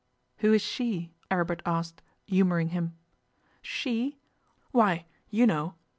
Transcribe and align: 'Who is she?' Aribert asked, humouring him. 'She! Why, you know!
'Who 0.37 0.51
is 0.51 0.63
she?' 0.63 1.13
Aribert 1.29 1.61
asked, 1.63 2.01
humouring 2.25 2.69
him. 2.69 2.95
'She! 3.61 4.17
Why, 4.71 5.05
you 5.29 5.45
know! 5.45 5.75